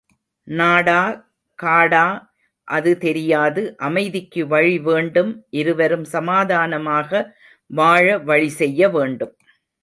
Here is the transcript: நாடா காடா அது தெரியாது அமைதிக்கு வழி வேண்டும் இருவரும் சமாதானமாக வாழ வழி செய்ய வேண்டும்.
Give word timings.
நாடா 0.47 1.01
காடா 1.59 2.05
அது 2.67 2.91
தெரியாது 2.97 3.61
அமைதிக்கு 3.87 4.41
வழி 4.47 4.75
வேண்டும் 4.79 5.31
இருவரும் 5.59 6.07
சமாதானமாக 6.15 7.21
வாழ 7.71 8.05
வழி 8.29 8.49
செய்ய 8.61 8.89
வேண்டும். 8.89 9.33